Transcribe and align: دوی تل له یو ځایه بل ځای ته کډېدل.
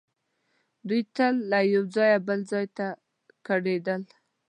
دوی 0.87 1.01
تل 1.15 1.35
له 1.51 1.59
یو 1.73 1.83
ځایه 1.95 2.17
بل 2.27 2.39
ځای 2.51 2.65
ته 2.77 2.87
کډېدل. 3.47 4.01